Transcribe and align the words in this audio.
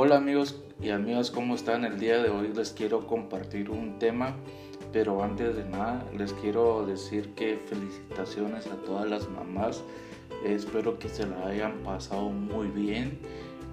Hola 0.00 0.18
amigos 0.18 0.62
y 0.80 0.90
amigas, 0.90 1.32
¿cómo 1.32 1.56
están? 1.56 1.84
El 1.84 1.98
día 1.98 2.22
de 2.22 2.30
hoy 2.30 2.52
les 2.54 2.70
quiero 2.70 3.08
compartir 3.08 3.68
un 3.68 3.98
tema, 3.98 4.36
pero 4.92 5.24
antes 5.24 5.56
de 5.56 5.64
nada 5.64 6.08
les 6.16 6.32
quiero 6.34 6.86
decir 6.86 7.34
que 7.34 7.56
felicitaciones 7.66 8.68
a 8.68 8.76
todas 8.76 9.10
las 9.10 9.28
mamás. 9.28 9.82
Espero 10.44 11.00
que 11.00 11.08
se 11.08 11.26
la 11.26 11.48
hayan 11.48 11.78
pasado 11.78 12.28
muy 12.28 12.68
bien. 12.68 13.18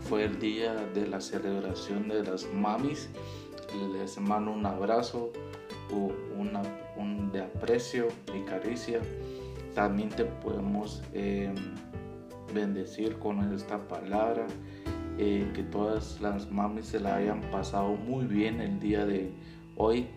Fue 0.09 0.23
el 0.23 0.39
día 0.39 0.73
de 0.95 1.05
la 1.05 1.21
celebración 1.21 2.07
de 2.07 2.23
las 2.23 2.51
mamis. 2.51 3.07
Les 3.93 4.19
mando 4.19 4.49
un 4.49 4.65
abrazo, 4.65 5.31
una, 6.35 6.63
un 6.97 7.31
de 7.31 7.43
aprecio 7.43 8.07
y 8.35 8.41
caricia. 8.49 8.99
También 9.75 10.09
te 10.09 10.25
podemos 10.25 11.03
eh, 11.13 11.53
bendecir 12.51 13.19
con 13.19 13.53
esta 13.53 13.77
palabra 13.87 14.47
eh, 15.17 15.49
que 15.53 15.63
todas 15.63 16.19
las 16.21 16.51
mamis 16.51 16.87
se 16.87 16.99
la 16.99 17.15
hayan 17.15 17.41
pasado 17.51 17.93
muy 17.93 18.25
bien 18.25 18.59
el 18.59 18.79
día 18.79 19.05
de 19.05 19.31
hoy 19.77 20.07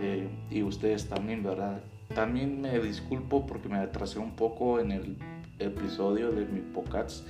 eh, 0.00 0.28
y 0.50 0.62
ustedes 0.62 1.08
también, 1.08 1.42
¿verdad? 1.42 1.80
También 2.14 2.60
me 2.60 2.78
disculpo 2.80 3.46
porque 3.46 3.68
me 3.68 3.78
atrasé 3.78 4.18
un 4.18 4.32
poco 4.32 4.80
en 4.80 4.90
el 4.90 5.16
episodio 5.60 6.32
de 6.32 6.46
mi 6.46 6.60
podcast 6.60 7.26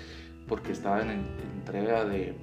porque 0.48 0.72
estaba 0.72 1.02
en 1.02 1.26
entrega 1.56 2.04
de, 2.04 2.34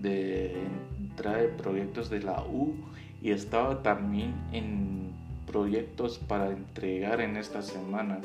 de, 0.00 0.62
entrega 0.98 1.38
de 1.38 1.48
proyectos 1.48 2.08
de 2.08 2.20
la 2.20 2.42
U 2.42 2.74
y 3.22 3.32
estaba 3.32 3.82
también 3.82 4.34
en 4.52 5.12
proyectos 5.46 6.18
para 6.18 6.50
entregar 6.50 7.20
en 7.20 7.36
esta 7.36 7.60
semana 7.60 8.20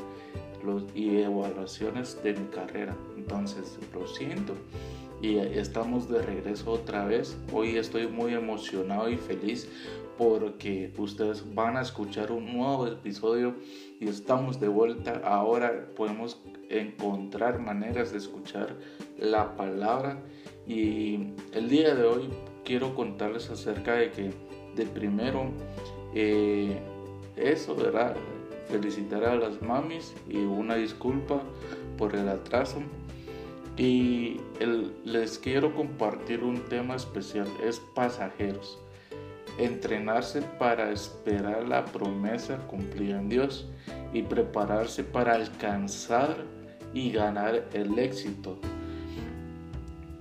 los, 0.63 0.83
y 0.95 1.17
evaluaciones 1.17 2.21
de 2.23 2.33
mi 2.33 2.47
carrera. 2.47 2.95
Entonces, 3.17 3.77
lo 3.93 4.07
siento 4.07 4.53
y 5.25 5.39
estamos 5.39 6.07
de 6.07 6.21
regreso 6.21 6.71
otra 6.71 7.05
vez. 7.05 7.35
Hoy 7.51 7.77
estoy 7.77 8.07
muy 8.07 8.35
emocionado 8.35 9.09
y 9.09 9.17
feliz 9.17 9.67
porque 10.19 10.93
ustedes 10.99 11.43
van 11.55 11.77
a 11.77 11.81
escuchar 11.81 12.31
un 12.31 12.55
nuevo 12.55 12.85
episodio 12.85 13.55
y 13.99 14.07
estamos 14.07 14.59
de 14.59 14.67
vuelta. 14.67 15.21
Ahora 15.25 15.87
podemos 15.95 16.39
encontrar 16.69 17.59
maneras 17.59 18.11
de 18.11 18.19
escuchar 18.19 18.75
la 19.17 19.55
palabra 19.55 20.21
y 20.67 21.31
el 21.53 21.69
día 21.69 21.95
de 21.95 22.03
hoy 22.03 22.29
quiero 22.63 22.93
contarles 22.93 23.49
acerca 23.49 23.95
de 23.95 24.11
que 24.11 24.31
de 24.75 24.85
primero 24.85 25.49
eh, 26.13 26.79
eso, 27.35 27.75
¿verdad? 27.75 28.15
Felicitar 28.69 29.23
a 29.23 29.35
las 29.35 29.59
mamis 29.63 30.13
y 30.29 30.37
una 30.37 30.75
disculpa 30.75 31.41
por 31.97 32.15
el 32.15 32.29
atraso 32.29 32.79
y 33.77 34.39
les 35.03 35.37
quiero 35.37 35.75
compartir 35.75 36.43
un 36.43 36.63
tema 36.65 36.95
especial, 36.95 37.47
es 37.63 37.79
pasajeros. 37.93 38.79
Entrenarse 39.57 40.41
para 40.41 40.91
esperar 40.91 41.67
la 41.67 41.85
promesa 41.85 42.57
cumplida 42.67 43.19
en 43.19 43.29
Dios 43.29 43.67
y 44.13 44.21
prepararse 44.21 45.03
para 45.03 45.33
alcanzar 45.33 46.37
y 46.93 47.11
ganar 47.11 47.67
el 47.73 47.97
éxito. 47.99 48.57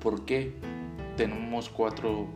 ¿Por 0.00 0.24
qué? 0.24 0.52
Tenemos 1.16 1.68
cuatro, 1.68 2.28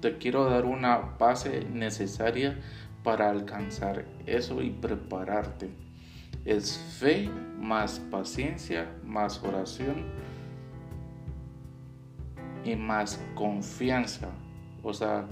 te 0.00 0.18
quiero 0.18 0.44
dar 0.50 0.64
una 0.64 0.98
base 0.98 1.64
necesaria 1.72 2.58
para 3.04 3.30
alcanzar 3.30 4.04
eso 4.26 4.60
y 4.62 4.70
prepararte. 4.70 5.70
Es 6.44 6.76
fe 6.98 7.28
más 7.56 8.00
paciencia 8.10 8.92
más 9.04 9.42
oración 9.42 10.04
y 12.66 12.76
más 12.76 13.20
confianza. 13.34 14.28
O 14.82 14.92
sea, 14.92 15.26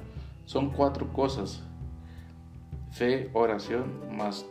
son 0.47 0.71
cuatro 0.71 1.13
cosas. 1.13 1.63
Fe, 2.93 3.29
oración, 3.33 4.17
más 4.17 4.47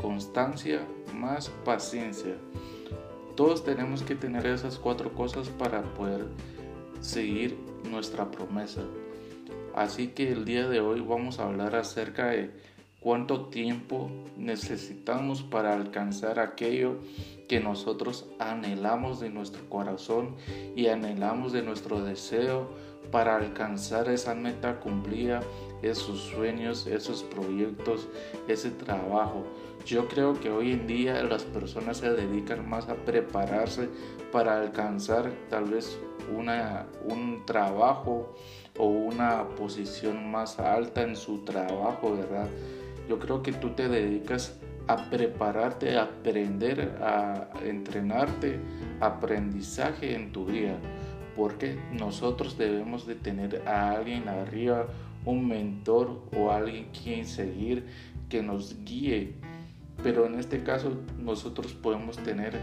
constancia, 0.00 0.86
más 1.14 1.48
paciencia. 1.64 2.36
Todos 3.36 3.64
tenemos 3.64 4.02
que 4.02 4.14
tener 4.14 4.46
esas 4.46 4.78
cuatro 4.78 5.12
cosas 5.14 5.48
para 5.48 5.82
poder 5.94 6.26
seguir 7.00 7.58
nuestra 7.90 8.30
promesa. 8.30 8.82
Así 9.74 10.08
que 10.08 10.30
el 10.30 10.44
día 10.44 10.68
de 10.68 10.80
hoy 10.80 11.00
vamos 11.00 11.38
a 11.38 11.46
hablar 11.46 11.74
acerca 11.74 12.26
de 12.26 12.50
cuánto 13.00 13.46
tiempo 13.46 14.10
necesitamos 14.36 15.42
para 15.42 15.74
alcanzar 15.74 16.38
aquello 16.38 16.98
que 17.52 17.60
nosotros 17.60 18.24
anhelamos 18.38 19.20
de 19.20 19.28
nuestro 19.28 19.68
corazón 19.68 20.36
y 20.74 20.86
anhelamos 20.86 21.52
de 21.52 21.60
nuestro 21.60 22.02
deseo 22.02 22.70
para 23.10 23.36
alcanzar 23.36 24.08
esa 24.08 24.34
meta 24.34 24.80
cumplida, 24.80 25.42
esos 25.82 26.18
sueños, 26.18 26.86
esos 26.86 27.22
proyectos, 27.24 28.08
ese 28.48 28.70
trabajo. 28.70 29.44
Yo 29.84 30.08
creo 30.08 30.40
que 30.40 30.48
hoy 30.48 30.72
en 30.72 30.86
día 30.86 31.22
las 31.24 31.42
personas 31.42 31.98
se 31.98 32.10
dedican 32.10 32.66
más 32.66 32.88
a 32.88 32.94
prepararse 32.94 33.90
para 34.32 34.58
alcanzar 34.58 35.30
tal 35.50 35.64
vez 35.64 36.00
una, 36.34 36.86
un 37.04 37.44
trabajo 37.44 38.34
o 38.78 38.86
una 38.86 39.46
posición 39.56 40.30
más 40.30 40.58
alta 40.58 41.02
en 41.02 41.16
su 41.16 41.44
trabajo, 41.44 42.16
¿verdad? 42.16 42.48
Yo 43.10 43.18
creo 43.18 43.42
que 43.42 43.52
tú 43.52 43.74
te 43.74 43.90
dedicas 43.90 44.58
a 44.92 45.10
prepararte, 45.10 45.96
a 45.96 46.02
aprender, 46.02 46.96
a 47.00 47.48
entrenarte, 47.64 48.58
aprendizaje 49.00 50.14
en 50.14 50.32
tu 50.32 50.46
vida. 50.46 50.76
Porque 51.36 51.78
nosotros 51.92 52.58
debemos 52.58 53.06
de 53.06 53.14
tener 53.14 53.62
a 53.66 53.92
alguien 53.92 54.28
arriba, 54.28 54.86
un 55.24 55.48
mentor 55.48 56.22
o 56.36 56.50
alguien 56.50 56.88
quien 56.92 57.26
seguir 57.26 57.86
que 58.28 58.42
nos 58.42 58.84
guíe. 58.84 59.34
Pero 60.02 60.26
en 60.26 60.38
este 60.38 60.62
caso 60.62 60.92
nosotros 61.18 61.72
podemos 61.72 62.18
tener 62.18 62.58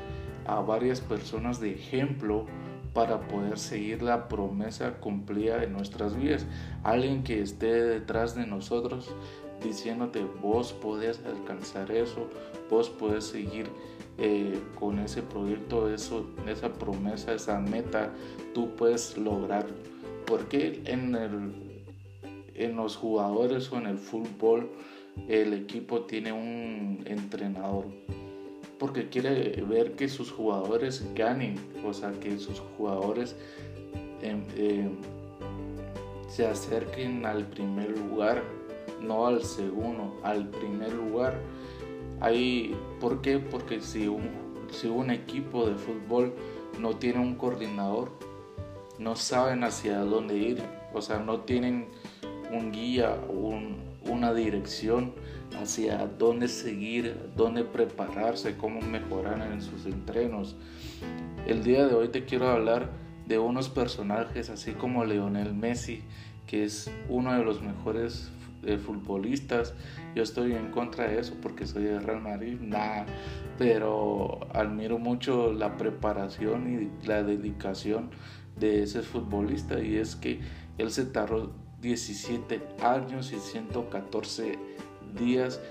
a 0.46 0.60
varias 0.60 1.02
personas 1.02 1.60
de 1.60 1.72
ejemplo 1.72 2.46
para 2.94 3.28
poder 3.28 3.58
seguir 3.60 4.02
la 4.02 4.28
promesa 4.28 4.96
cumplida 5.00 5.58
de 5.58 5.68
nuestras 5.68 6.16
vidas. 6.16 6.46
Alguien 6.84 7.24
que 7.24 7.42
esté 7.42 7.72
detrás 7.84 8.36
de 8.36 8.46
nosotros 8.46 9.16
diciéndote 9.64 10.24
vos 10.42 10.74
podés 10.74 11.20
alcanzar 11.26 11.92
eso, 11.92 12.28
vos 12.70 12.90
podés 12.90 13.26
seguir 13.26 13.68
eh, 14.18 14.60
con 14.78 15.00
ese 15.00 15.22
proyecto, 15.22 15.94
eso, 15.94 16.26
esa 16.46 16.74
promesa, 16.74 17.34
esa 17.34 17.60
meta, 17.60 18.14
tú 18.54 18.76
puedes 18.76 19.18
lograr. 19.18 19.66
Porque 20.26 20.82
en, 20.86 21.16
el, 21.16 21.84
en 22.54 22.76
los 22.76 22.98
jugadores 22.98 23.72
o 23.72 23.78
en 23.78 23.88
el 23.88 23.98
fútbol 23.98 24.70
el 25.28 25.54
equipo 25.54 26.02
tiene 26.02 26.32
un 26.32 27.04
entrenador? 27.06 27.86
Porque 28.78 29.10
quiere 29.10 29.62
ver 29.62 29.94
que 29.94 30.08
sus 30.08 30.32
jugadores 30.32 31.06
ganen, 31.16 31.56
o 31.86 31.94
sea, 31.94 32.12
que 32.12 32.38
sus 32.38 32.60
jugadores 32.78 33.36
em, 34.22 34.44
em, 34.58 34.92
se 36.30 36.46
acerquen 36.46 37.26
al 37.26 37.46
primer 37.46 37.98
lugar 37.98 38.44
no 39.02 39.28
al 39.28 39.44
segundo, 39.44 40.20
al 40.24 40.50
primer 40.50 40.94
lugar. 40.94 41.40
Ahí, 42.22 42.76
¿Por 43.00 43.22
qué? 43.22 43.40
Porque 43.40 43.82
si 43.82 44.08
un, 44.08 44.30
si 44.72 44.88
un 44.88 45.10
equipo 45.10 45.68
de 45.68 45.76
fútbol 45.76 46.34
no 46.80 46.98
tiene 46.98 47.20
un 47.20 47.36
coordinador, 47.36 48.12
no 48.98 49.16
saben 49.16 49.64
hacia 49.64 50.00
dónde 50.00 50.38
ir, 50.38 50.62
o 50.94 51.02
sea, 51.02 51.20
no 51.20 51.42
tienen 51.42 51.88
un 52.52 52.72
guía, 52.72 53.16
una 54.04 54.34
dirección 54.34 55.14
hacia 55.62 56.06
dónde 56.08 56.48
seguir, 56.48 57.16
dónde 57.36 57.64
prepararse, 57.64 58.58
cómo 58.58 58.82
mejorar 58.82 59.42
en 59.52 59.62
sus 59.62 59.86
entrenos. 59.86 60.56
El 61.48 61.64
día 61.64 61.88
de 61.88 61.96
hoy 61.96 62.10
te 62.10 62.26
quiero 62.26 62.50
hablar 62.50 62.90
de 63.28 63.40
unos 63.40 63.70
personajes 63.70 64.50
así 64.50 64.74
como 64.74 65.06
Leonel 65.06 65.54
Messi, 65.54 66.04
que 66.48 66.64
es 66.64 66.92
uno 67.08 67.34
de 67.34 67.44
los 67.44 67.62
mejores 67.62 68.32
de 68.62 68.78
futbolistas. 68.78 69.74
Yo 70.16 70.24
estoy 70.24 70.54
en 70.54 70.72
contra 70.72 71.08
de 71.08 71.20
eso 71.20 71.36
porque 71.42 71.66
soy 71.68 71.84
de 71.84 72.00
Real 72.00 72.22
Madrid, 72.22 72.58
nada, 72.60 73.06
pero 73.58 74.40
admiro 74.54 75.00
mucho 75.00 75.54
la 75.54 75.78
preparación 75.78 76.92
y 77.04 77.08
la 77.08 77.24
dedicación 77.24 78.10
de 78.60 78.84
ese 78.84 79.02
futbolista 79.02 79.82
y 79.82 79.98
es 79.98 80.16
que 80.16 80.40
él 80.78 80.92
se 80.92 81.06
tardó 81.06 81.54
17 81.82 82.62
años 82.82 83.32
y 83.32 83.40
114 83.40 84.60
días 85.18 85.62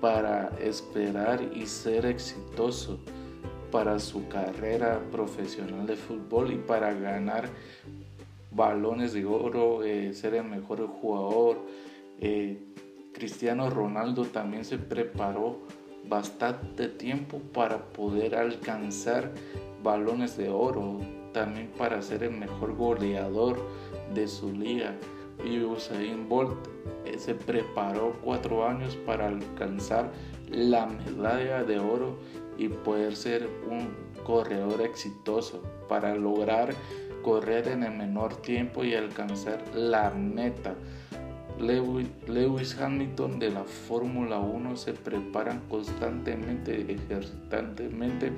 para 0.00 0.50
esperar 0.60 1.42
y 1.54 1.66
ser 1.66 2.06
exitoso 2.06 3.00
para 3.70 3.98
su 3.98 4.28
carrera 4.28 5.00
profesional 5.10 5.86
de 5.86 5.96
fútbol 5.96 6.52
y 6.52 6.56
para 6.56 6.94
ganar 6.94 7.48
balones 8.50 9.12
de 9.12 9.24
oro, 9.26 9.84
eh, 9.84 10.14
ser 10.14 10.34
el 10.34 10.44
mejor 10.44 10.86
jugador, 10.86 11.58
eh, 12.20 12.58
Cristiano 13.12 13.70
Ronaldo 13.70 14.24
también 14.24 14.64
se 14.64 14.78
preparó 14.78 15.60
bastante 16.04 16.88
tiempo 16.88 17.40
para 17.52 17.84
poder 17.90 18.34
alcanzar 18.34 19.32
balones 19.82 20.36
de 20.36 20.48
oro, 20.48 21.00
también 21.32 21.70
para 21.76 22.00
ser 22.02 22.22
el 22.22 22.32
mejor 22.32 22.74
goleador 22.76 23.60
de 24.14 24.26
su 24.26 24.52
liga 24.52 24.94
y 25.44 25.60
Usain 25.60 26.28
Bolt 26.28 26.66
eh, 27.04 27.18
se 27.18 27.34
preparó 27.34 28.16
cuatro 28.22 28.66
años 28.66 28.96
para 29.06 29.28
alcanzar 29.28 30.10
la 30.50 30.86
medalla 30.86 31.62
de 31.64 31.78
oro 31.78 32.18
y 32.56 32.68
poder 32.68 33.14
ser 33.14 33.48
un 33.68 33.88
corredor 34.24 34.82
exitoso 34.82 35.62
para 35.88 36.14
lograr 36.14 36.74
correr 37.22 37.68
en 37.68 37.84
el 37.84 37.92
menor 37.92 38.36
tiempo 38.36 38.84
y 38.84 38.94
alcanzar 38.94 39.62
la 39.74 40.10
meta. 40.10 40.74
Lewis 41.60 42.78
Hamilton 42.80 43.38
de 43.38 43.50
la 43.50 43.64
Fórmula 43.64 44.38
1 44.38 44.76
se 44.76 44.92
preparan 44.92 45.60
constantemente, 45.68 46.92
ejercitantemente 46.92 48.32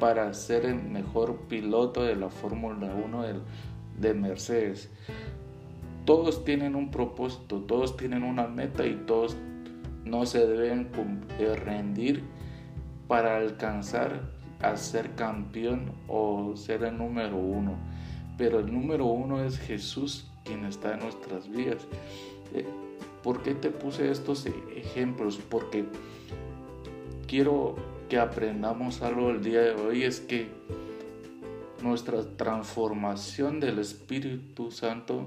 para 0.00 0.32
ser 0.34 0.66
el 0.66 0.82
mejor 0.82 1.36
piloto 1.48 2.02
de 2.02 2.16
la 2.16 2.30
Fórmula 2.30 2.92
1 2.94 3.24
de 3.98 4.14
Mercedes. 4.14 4.90
Todos 6.04 6.44
tienen 6.44 6.74
un 6.74 6.90
propósito, 6.90 7.60
todos 7.60 7.96
tienen 7.96 8.24
una 8.24 8.46
meta 8.46 8.84
y 8.84 8.94
todos 9.06 9.36
no 10.04 10.26
se 10.26 10.46
deben 10.46 10.90
eh, 11.38 11.54
rendir 11.56 12.24
para 13.08 13.36
alcanzar 13.36 14.32
a 14.60 14.76
ser 14.76 15.14
campeón 15.14 15.92
o 16.08 16.56
ser 16.56 16.84
el 16.84 16.98
número 16.98 17.36
uno. 17.36 17.76
Pero 18.36 18.58
el 18.58 18.72
número 18.72 19.06
uno 19.06 19.44
es 19.44 19.58
Jesús 19.58 20.30
quien 20.44 20.64
está 20.64 20.94
en 20.94 21.00
nuestras 21.00 21.48
vidas. 21.48 21.86
Eh, 22.52 22.66
¿Por 23.22 23.42
qué 23.42 23.54
te 23.54 23.70
puse 23.70 24.10
estos 24.10 24.46
ejemplos? 24.76 25.40
Porque 25.48 25.84
quiero 27.26 27.76
que 28.08 28.18
aprendamos 28.18 29.02
algo 29.02 29.30
el 29.30 29.42
día 29.42 29.62
de 29.62 29.74
hoy, 29.74 30.02
es 30.02 30.20
que 30.20 30.48
nuestra 31.82 32.22
transformación 32.36 33.60
del 33.60 33.78
Espíritu 33.78 34.70
Santo, 34.70 35.26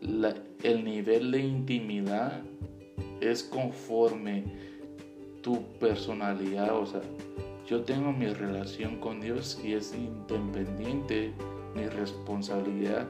el 0.00 0.84
nivel 0.84 1.30
de 1.30 1.40
intimidad 1.40 2.42
es 3.20 3.42
conforme 3.42 4.44
tu 5.42 5.62
personalidad, 5.78 6.76
o 6.76 6.86
sea, 6.86 7.02
yo 7.68 7.82
tengo 7.82 8.12
mi 8.12 8.26
relación 8.26 8.96
con 8.98 9.20
Dios 9.20 9.60
y 9.64 9.72
es 9.72 9.94
independiente 9.94 11.32
mi 11.74 11.86
responsabilidad 11.86 13.08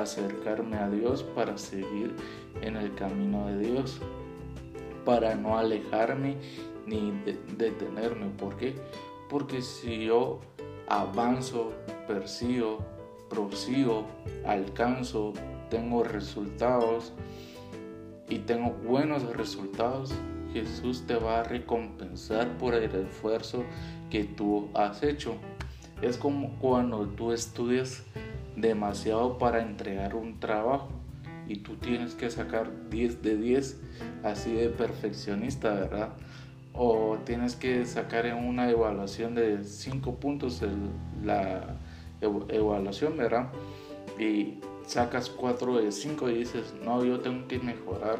acercarme 0.00 0.76
a 0.76 0.88
Dios 0.88 1.22
para 1.22 1.56
seguir 1.58 2.14
en 2.62 2.76
el 2.76 2.94
camino 2.94 3.46
de 3.46 3.58
Dios, 3.58 4.00
para 5.04 5.34
no 5.34 5.58
alejarme 5.58 6.36
ni 6.86 7.12
detenerme. 7.56 8.26
¿Por 8.38 8.56
qué? 8.56 8.74
Porque 9.28 9.62
si 9.62 10.06
yo 10.06 10.40
avanzo, 10.88 11.72
persigo, 12.06 12.78
prosigo, 13.28 14.06
alcanzo, 14.46 15.32
tengo 15.70 16.04
resultados 16.04 17.12
y 18.28 18.38
tengo 18.40 18.70
buenos 18.70 19.24
resultados, 19.36 20.14
Jesús 20.52 21.04
te 21.06 21.16
va 21.16 21.40
a 21.40 21.42
recompensar 21.42 22.48
por 22.58 22.74
el 22.74 22.94
esfuerzo 22.94 23.64
que 24.10 24.24
tú 24.24 24.68
has 24.74 25.02
hecho. 25.02 25.34
Es 26.00 26.16
como 26.16 26.56
cuando 26.58 27.06
tú 27.08 27.32
estudias 27.32 28.04
demasiado 28.56 29.38
para 29.38 29.62
entregar 29.62 30.14
un 30.14 30.38
trabajo 30.40 30.88
y 31.46 31.56
tú 31.56 31.76
tienes 31.76 32.14
que 32.14 32.30
sacar 32.30 32.70
10 32.90 33.22
de 33.22 33.36
10 33.36 33.80
así 34.22 34.52
de 34.52 34.68
perfeccionista, 34.68 35.74
¿verdad? 35.74 36.10
O 36.72 37.18
tienes 37.24 37.54
que 37.54 37.84
sacar 37.84 38.26
en 38.26 38.36
una 38.36 38.70
evaluación 38.70 39.34
de 39.34 39.62
5 39.62 40.16
puntos 40.16 40.62
la 41.22 41.76
evaluación, 42.20 43.16
¿verdad? 43.16 43.50
Y 44.18 44.60
sacas 44.86 45.28
4 45.30 45.78
de 45.78 45.92
5 45.92 46.30
y 46.30 46.38
dices, 46.38 46.74
no, 46.84 47.04
yo 47.04 47.20
tengo 47.20 47.46
que 47.46 47.58
mejorar. 47.58 48.18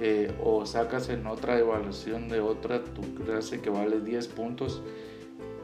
Eh, 0.00 0.34
o 0.42 0.66
sacas 0.66 1.08
en 1.08 1.24
otra 1.28 1.56
evaluación 1.56 2.28
de 2.28 2.40
otra 2.40 2.82
tu 2.82 3.02
clase 3.14 3.60
que 3.60 3.70
vale 3.70 4.00
10 4.00 4.26
puntos, 4.28 4.82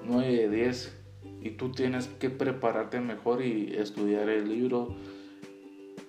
9 0.04 0.28
de 0.28 0.48
10 0.48 0.99
y 1.42 1.50
tú 1.50 1.72
tienes 1.72 2.08
que 2.08 2.30
prepararte 2.30 3.00
mejor 3.00 3.42
y 3.42 3.74
estudiar 3.76 4.28
el 4.28 4.48
libro. 4.48 4.94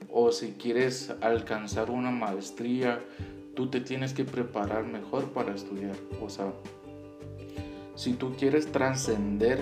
O 0.09 0.31
si 0.31 0.53
quieres 0.53 1.13
alcanzar 1.21 1.89
una 1.89 2.11
maestría, 2.11 2.99
tú 3.55 3.69
te 3.69 3.79
tienes 3.79 4.13
que 4.13 4.25
preparar 4.25 4.85
mejor 4.85 5.31
para 5.31 5.55
estudiar. 5.55 5.95
O 6.21 6.29
sea, 6.29 6.53
si 7.95 8.13
tú 8.13 8.33
quieres 8.37 8.71
trascender 8.71 9.59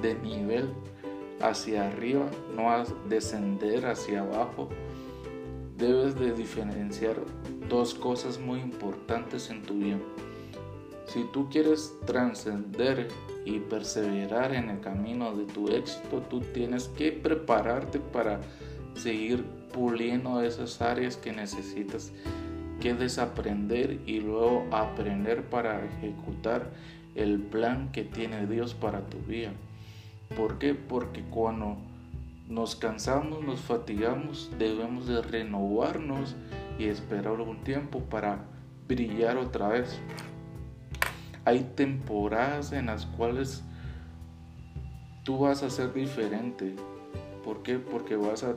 de 0.00 0.14
nivel 0.14 0.70
hacia 1.40 1.88
arriba, 1.88 2.30
no 2.56 2.72
descender 3.08 3.86
hacia 3.86 4.20
abajo, 4.20 4.68
debes 5.76 6.14
de 6.14 6.32
diferenciar 6.32 7.16
dos 7.68 7.94
cosas 7.94 8.38
muy 8.38 8.60
importantes 8.60 9.50
en 9.50 9.62
tu 9.62 9.74
vida. 9.74 9.98
Si 11.06 11.24
tú 11.32 11.48
quieres 11.50 11.94
trascender 12.06 13.08
y 13.44 13.58
perseverar 13.58 14.54
en 14.54 14.70
el 14.70 14.80
camino 14.80 15.34
de 15.34 15.44
tu 15.44 15.68
éxito, 15.68 16.22
tú 16.30 16.40
tienes 16.40 16.88
que 16.88 17.12
prepararte 17.12 17.98
para 17.98 18.40
seguir 18.94 19.44
puliendo 19.72 20.42
esas 20.42 20.80
áreas 20.80 21.16
que 21.16 21.32
necesitas 21.32 22.12
que 22.80 22.94
desaprender 22.94 24.00
y 24.06 24.20
luego 24.20 24.66
aprender 24.72 25.44
para 25.44 25.84
ejecutar 25.84 26.70
el 27.14 27.38
plan 27.40 27.92
que 27.92 28.02
tiene 28.02 28.46
Dios 28.46 28.74
para 28.74 29.06
tu 29.06 29.18
vida. 29.18 29.52
¿Por 30.36 30.58
qué? 30.58 30.74
Porque 30.74 31.22
cuando 31.22 31.76
nos 32.48 32.74
cansamos, 32.74 33.44
nos 33.44 33.60
fatigamos, 33.60 34.50
debemos 34.58 35.06
de 35.06 35.22
renovarnos 35.22 36.34
y 36.78 36.86
esperar 36.86 37.40
un 37.40 37.62
tiempo 37.62 38.00
para 38.00 38.44
brillar 38.88 39.36
otra 39.36 39.68
vez. 39.68 40.00
Hay 41.44 41.72
temporadas 41.74 42.72
en 42.72 42.86
las 42.86 43.06
cuales 43.06 43.62
tú 45.24 45.38
vas 45.38 45.62
a 45.62 45.70
ser 45.70 45.92
diferente. 45.92 46.74
¿Por 47.44 47.62
qué? 47.62 47.78
Porque 47.78 48.16
vas 48.16 48.44
a 48.44 48.56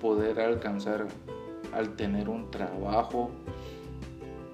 poder 0.00 0.40
alcanzar 0.40 1.08
al 1.72 1.96
tener 1.96 2.28
un 2.28 2.50
trabajo. 2.50 3.30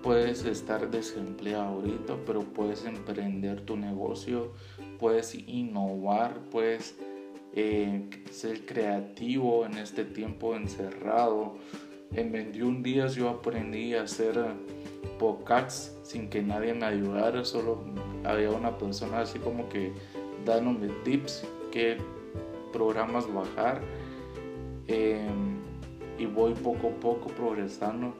Puedes 0.02 0.44
estar 0.44 0.90
desempleado 0.90 1.64
ahorita, 1.64 2.16
pero 2.24 2.40
puedes 2.40 2.84
emprender 2.84 3.62
tu 3.62 3.76
negocio, 3.76 4.52
puedes 4.98 5.34
innovar, 5.34 6.38
puedes 6.50 6.96
eh, 7.54 8.08
ser 8.30 8.64
creativo 8.66 9.66
en 9.66 9.78
este 9.78 10.04
tiempo 10.04 10.54
encerrado. 10.54 11.56
En 12.12 12.30
21 12.30 12.82
días 12.82 13.14
yo 13.16 13.28
aprendí 13.28 13.94
a 13.94 14.02
hacer 14.02 14.38
podcasts 15.18 15.96
sin 16.02 16.28
que 16.28 16.42
nadie 16.42 16.74
me 16.74 16.86
ayudara, 16.86 17.44
solo 17.44 17.80
había 18.24 18.50
una 18.50 18.76
persona 18.76 19.20
así 19.20 19.38
como 19.38 19.68
que 19.68 19.92
dándome 20.44 20.88
tips, 21.04 21.44
qué 21.72 21.98
programas 22.72 23.32
bajar 23.32 23.80
em, 24.86 25.56
y 26.18 26.26
voy 26.26 26.54
poco 26.54 26.88
a 26.88 27.00
poco 27.00 27.28
progresando 27.28 28.14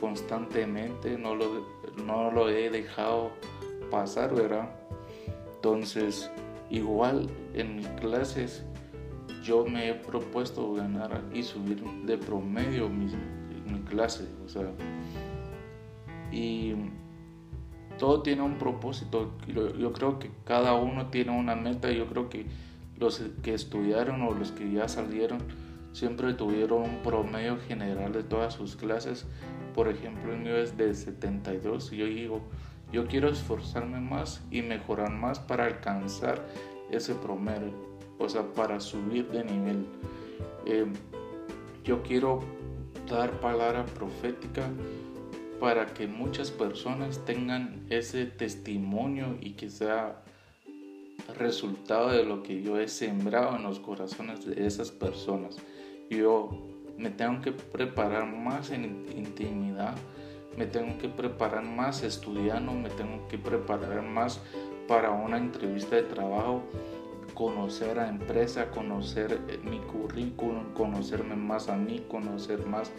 constantemente, 0.00 1.18
no 1.18 1.34
lo, 1.34 1.66
no 2.06 2.30
lo 2.30 2.48
he 2.48 2.70
dejado 2.70 3.30
pasar, 3.90 4.34
¿verdad? 4.34 4.70
Entonces, 5.56 6.30
igual 6.70 7.28
en 7.54 7.76
mis 7.76 7.88
clases 8.00 8.64
yo 9.42 9.64
me 9.64 9.90
he 9.90 9.94
propuesto 9.94 10.74
ganar 10.74 11.22
y 11.32 11.42
subir 11.42 11.82
de 12.04 12.18
promedio 12.18 12.88
mi, 12.88 13.06
mi 13.70 13.80
clase, 13.80 14.24
o 14.44 14.48
sea, 14.48 14.68
y 16.32 16.74
todo 17.98 18.22
tiene 18.22 18.42
un 18.42 18.58
propósito. 18.58 19.32
Yo 19.46 19.92
creo 19.92 20.18
que 20.18 20.30
cada 20.44 20.74
uno 20.74 21.08
tiene 21.08 21.38
una 21.38 21.54
meta. 21.54 21.90
Yo 21.90 22.06
creo 22.06 22.28
que 22.28 22.46
los 22.98 23.22
que 23.42 23.54
estudiaron 23.54 24.22
o 24.22 24.32
los 24.32 24.52
que 24.52 24.70
ya 24.72 24.88
salieron 24.88 25.38
siempre 25.92 26.32
tuvieron 26.34 26.82
un 26.82 27.02
promedio 27.02 27.58
general 27.58 28.12
de 28.12 28.22
todas 28.22 28.54
sus 28.54 28.76
clases. 28.76 29.26
Por 29.74 29.88
ejemplo, 29.88 30.32
el 30.32 30.40
mío 30.40 30.56
es 30.56 30.76
de 30.76 30.94
72. 30.94 31.92
Y 31.92 31.96
yo 31.96 32.06
digo, 32.06 32.40
yo 32.92 33.06
quiero 33.06 33.28
esforzarme 33.28 34.00
más 34.00 34.42
y 34.50 34.62
mejorar 34.62 35.10
más 35.10 35.38
para 35.38 35.64
alcanzar 35.64 36.46
ese 36.90 37.14
promedio. 37.14 37.72
O 38.18 38.28
sea, 38.28 38.42
para 38.52 38.80
subir 38.80 39.28
de 39.28 39.44
nivel. 39.44 39.86
Eh, 40.66 40.86
yo 41.84 42.02
quiero 42.02 42.40
dar 43.08 43.30
palabra 43.40 43.84
profética 43.86 44.68
para 45.60 45.86
que 45.86 46.06
muchas 46.06 46.50
personas 46.50 47.24
tengan 47.24 47.84
ese 47.90 48.26
testimonio 48.26 49.36
y 49.40 49.52
que 49.52 49.70
sea 49.70 50.22
resultado 51.36 52.10
de 52.10 52.24
lo 52.24 52.42
que 52.42 52.62
yo 52.62 52.78
he 52.78 52.88
sembrado 52.88 53.56
en 53.56 53.62
los 53.62 53.80
corazones 53.80 54.46
de 54.46 54.66
esas 54.66 54.90
personas. 54.90 55.56
Yo 56.10 56.50
me 56.96 57.10
tengo 57.10 57.40
que 57.42 57.52
preparar 57.52 58.26
más 58.26 58.70
en 58.70 58.84
intimidad, 59.16 59.94
me 60.56 60.66
tengo 60.66 60.98
que 60.98 61.08
preparar 61.08 61.64
más 61.64 62.02
estudiando, 62.02 62.72
me 62.72 62.90
tengo 62.90 63.26
que 63.28 63.38
preparar 63.38 64.02
más 64.02 64.40
para 64.86 65.10
una 65.10 65.36
entrevista 65.36 65.96
de 65.96 66.02
trabajo 66.02 66.62
conocer 67.34 68.00
a 68.00 68.08
empresa, 68.08 68.70
conocer 68.70 69.40
eh, 69.48 69.60
mi 69.62 69.78
currículum, 69.78 70.72
conocerme 70.72 71.36
más 71.36 71.68
a 71.68 71.76
mí, 71.76 72.04
conocer 72.08 72.66
más 72.66 72.90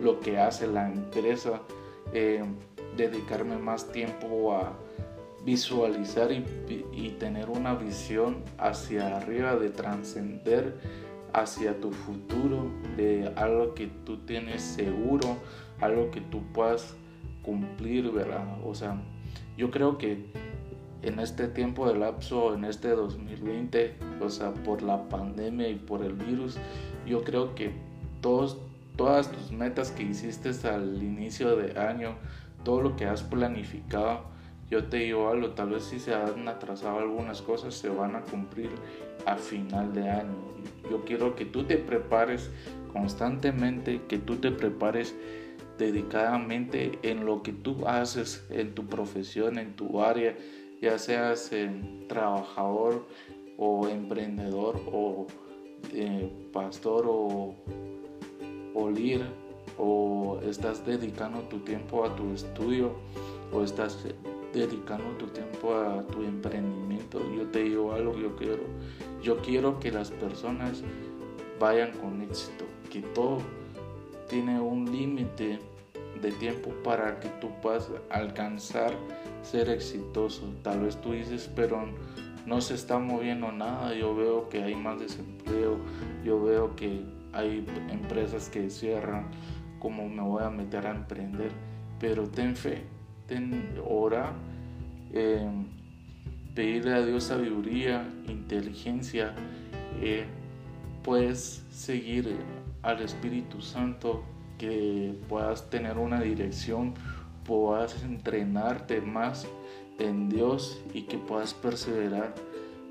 lo 0.00 0.18
que 0.20 0.38
hace 0.38 0.66
la 0.66 0.88
empresa, 0.88 1.60
eh, 2.12 2.44
dedicarme 2.96 3.56
más 3.56 3.90
tiempo 3.90 4.54
a 4.54 4.72
visualizar 5.44 6.30
y, 6.32 7.16
tener 7.18 7.50
una 7.50 7.74
visión 7.74 8.42
hacia 8.58 9.16
arriba 9.16 9.56
de 9.56 9.70
trascender 9.70 10.78
hacia 11.32 11.80
tu 11.80 11.92
futuro, 11.92 12.70
de 12.96 13.32
algo 13.36 13.74
que 13.74 13.86
tú 14.04 14.18
tienes 14.18 14.60
seguro, 14.62 15.36
algo 15.80 16.10
que 16.10 16.20
tú 16.20 16.42
puedas 16.52 16.94
cumplir, 17.42 18.10
¿verdad? 18.10 18.44
O 18.64 18.74
sea, 18.74 19.00
yo 19.56 19.70
creo 19.70 19.98
que 19.98 20.26
en 21.02 21.18
este 21.18 21.48
tiempo 21.48 21.88
de 21.88 21.98
lapso, 21.98 22.54
en 22.54 22.64
este 22.64 22.90
2020, 22.90 23.96
o 24.20 24.28
sea, 24.28 24.52
por 24.52 24.82
la 24.82 25.08
pandemia 25.08 25.68
y 25.68 25.74
por 25.74 26.02
el 26.02 26.12
virus, 26.12 26.58
yo 27.06 27.24
creo 27.24 27.54
que 27.54 27.72
todos, 28.20 28.58
todas 28.96 29.30
tus 29.30 29.52
metas 29.52 29.90
que 29.90 30.02
hiciste 30.02 30.50
al 30.68 31.02
inicio 31.02 31.56
de 31.56 31.78
año, 31.78 32.16
todo 32.64 32.82
lo 32.82 32.96
que 32.96 33.06
has 33.06 33.22
planificado, 33.22 34.32
yo 34.70 34.84
te 34.84 34.98
digo 34.98 35.28
algo, 35.28 35.50
tal 35.50 35.70
vez 35.70 35.84
si 35.84 36.00
se 36.00 36.14
han 36.14 36.48
atrasado 36.48 36.98
algunas 36.98 37.42
cosas, 37.42 37.74
se 37.74 37.90
van 37.90 38.16
a 38.16 38.22
cumplir 38.22 38.70
a 39.26 39.36
final 39.36 39.92
de 39.92 40.08
año. 40.08 40.34
Yo 40.90 41.04
quiero 41.04 41.36
que 41.36 41.44
tú 41.44 41.64
te 41.64 41.76
prepares 41.76 42.50
constantemente, 42.90 44.00
que 44.08 44.18
tú 44.18 44.36
te 44.36 44.50
prepares 44.50 45.14
dedicadamente 45.76 46.98
en 47.02 47.26
lo 47.26 47.42
que 47.42 47.52
tú 47.52 47.86
haces, 47.86 48.46
en 48.50 48.74
tu 48.74 48.86
profesión, 48.86 49.58
en 49.58 49.74
tu 49.76 50.00
área, 50.00 50.36
ya 50.80 50.98
seas 50.98 51.50
trabajador 52.08 53.06
o 53.58 53.88
emprendedor 53.88 54.80
o 54.90 55.26
eh, 55.92 56.30
pastor 56.52 57.04
o, 57.06 57.54
o 58.74 58.90
líder 58.90 59.28
o 59.78 60.38
estás 60.42 60.84
dedicando 60.84 61.40
tu 61.42 61.58
tiempo 61.60 62.04
a 62.04 62.14
tu 62.14 62.32
estudio 62.32 62.92
o 63.52 63.62
estás 63.62 63.98
dedicando 64.52 65.04
tu 65.18 65.26
tiempo 65.26 65.74
a 65.74 66.02
tu 66.06 66.22
emprendimiento. 66.22 67.20
Yo 67.34 67.46
te 67.48 67.64
digo 67.64 67.92
algo, 67.92 68.16
yo 68.16 68.34
quiero, 68.36 68.62
yo 69.22 69.38
quiero 69.38 69.78
que 69.78 69.90
las 69.90 70.10
personas 70.10 70.82
vayan 71.58 71.92
con 71.92 72.20
éxito, 72.22 72.64
que 72.90 73.00
todo 73.00 73.38
tiene 74.28 74.60
un 74.60 74.90
límite 74.90 75.58
de 76.20 76.32
tiempo 76.32 76.70
para 76.84 77.18
que 77.20 77.28
tú 77.40 77.48
puedas 77.60 77.90
alcanzar 78.10 78.94
ser 79.42 79.68
exitoso. 79.68 80.42
Tal 80.62 80.80
vez 80.80 81.00
tú 81.00 81.12
dices, 81.12 81.50
pero 81.54 81.84
no 82.46 82.60
se 82.60 82.74
está 82.74 82.98
moviendo 82.98 83.52
nada, 83.52 83.94
yo 83.94 84.14
veo 84.14 84.48
que 84.48 84.62
hay 84.62 84.74
más 84.74 84.98
desempleo, 84.98 85.76
yo 86.24 86.42
veo 86.42 86.74
que 86.76 87.02
hay 87.32 87.66
empresas 87.90 88.48
que 88.48 88.70
cierran, 88.70 89.26
como 89.78 90.08
me 90.08 90.22
voy 90.22 90.42
a 90.42 90.50
meter 90.50 90.86
a 90.86 90.90
emprender, 90.90 91.50
pero 91.98 92.28
ten 92.28 92.56
fe, 92.56 92.84
ten 93.26 93.74
ora, 93.86 94.32
eh, 95.12 95.48
pedirle 96.54 96.94
a 96.94 97.04
Dios 97.04 97.24
sabiduría, 97.24 98.08
inteligencia, 98.28 99.34
eh, 100.00 100.24
puedes 101.02 101.64
seguir 101.70 102.36
al 102.82 103.00
Espíritu 103.02 103.60
Santo, 103.60 104.24
que 104.58 105.14
puedas 105.28 105.68
tener 105.70 105.98
una 105.98 106.20
dirección, 106.20 106.94
puedas 107.44 108.02
entrenarte 108.04 109.00
más 109.00 109.46
en 109.98 110.28
Dios 110.28 110.80
y 110.94 111.02
que 111.02 111.18
puedas 111.18 111.54
perseverar, 111.54 112.34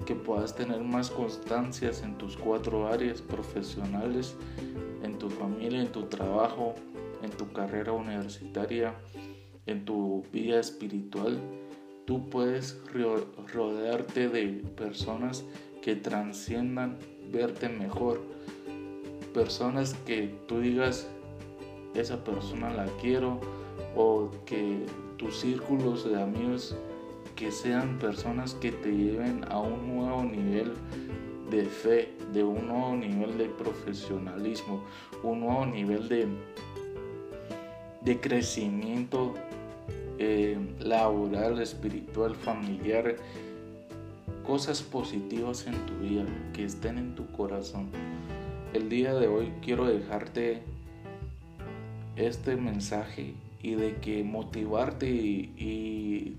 que 0.05 0.15
puedas 0.15 0.55
tener 0.55 0.81
más 0.81 1.09
constancias 1.09 2.01
en 2.03 2.17
tus 2.17 2.37
cuatro 2.37 2.87
áreas 2.87 3.21
profesionales, 3.21 4.35
en 5.03 5.17
tu 5.17 5.29
familia, 5.29 5.81
en 5.81 5.91
tu 5.91 6.03
trabajo, 6.03 6.75
en 7.21 7.31
tu 7.31 7.51
carrera 7.51 7.91
universitaria, 7.91 8.93
en 9.65 9.85
tu 9.85 10.23
vida 10.31 10.59
espiritual. 10.59 11.39
Tú 12.05 12.29
puedes 12.29 12.81
rodearte 13.53 14.27
de 14.29 14.63
personas 14.75 15.45
que 15.81 15.95
transciendan 15.95 16.97
verte 17.31 17.69
mejor. 17.69 18.21
Personas 19.33 19.93
que 20.05 20.35
tú 20.47 20.59
digas, 20.59 21.07
esa 21.93 22.23
persona 22.23 22.71
la 22.73 22.85
quiero, 23.01 23.39
o 23.95 24.29
que 24.45 24.85
tus 25.17 25.37
círculos 25.37 26.09
de 26.09 26.21
amigos 26.21 26.75
que 27.41 27.51
sean 27.51 27.97
personas 27.97 28.53
que 28.53 28.71
te 28.71 28.91
lleven 28.91 29.43
a 29.49 29.57
un 29.57 29.95
nuevo 29.95 30.23
nivel 30.23 30.73
de 31.49 31.65
fe, 31.65 32.13
de 32.31 32.43
un 32.43 32.67
nuevo 32.67 32.95
nivel 32.95 33.35
de 33.35 33.45
profesionalismo, 33.45 34.83
un 35.23 35.39
nuevo 35.39 35.65
nivel 35.65 36.07
de, 36.07 36.27
de 38.01 38.19
crecimiento 38.19 39.33
eh, 40.19 40.55
laboral, 40.81 41.59
espiritual, 41.59 42.35
familiar, 42.35 43.15
cosas 44.45 44.83
positivas 44.83 45.65
en 45.65 45.73
tu 45.87 45.95
vida 45.95 46.25
que 46.53 46.65
estén 46.65 46.99
en 46.99 47.15
tu 47.15 47.25
corazón. 47.31 47.89
El 48.71 48.87
día 48.87 49.15
de 49.15 49.27
hoy 49.27 49.51
quiero 49.63 49.85
dejarte 49.85 50.61
este 52.17 52.55
mensaje 52.55 53.33
y 53.63 53.73
de 53.73 53.95
que 53.95 54.23
motivarte 54.23 55.09
y, 55.09 56.35